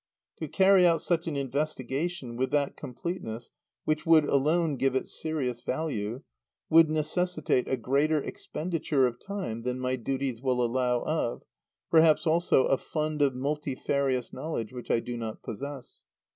[0.37, 3.51] To carry out such an investigation with that completeness
[3.85, 6.23] which would alone give it serious value,
[6.71, 11.43] would necessitate a greater expenditure of time than my duties will allow of,
[11.91, 16.01] perhaps also a fund of multifarious knowledge which I do not possess.